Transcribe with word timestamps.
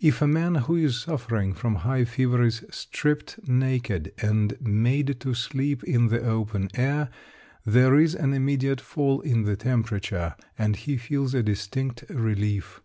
If 0.00 0.22
a 0.22 0.26
man 0.26 0.54
who 0.54 0.76
is 0.76 1.02
suffering 1.02 1.52
from 1.52 1.74
high 1.84 2.06
fever 2.06 2.42
is 2.42 2.64
stripped 2.70 3.38
naked, 3.46 4.14
and 4.16 4.58
made 4.62 5.20
to 5.20 5.34
sleep 5.34 5.84
in 5.84 6.06
the 6.08 6.24
open 6.26 6.70
air, 6.72 7.10
there 7.66 7.96
is 7.98 8.14
an 8.14 8.32
immediate 8.32 8.80
fall 8.80 9.20
in 9.20 9.42
the 9.42 9.56
temperature, 9.56 10.36
and 10.58 10.74
he 10.76 10.96
feels 10.96 11.34
a 11.34 11.42
distinct 11.42 12.02
relief. 12.08 12.80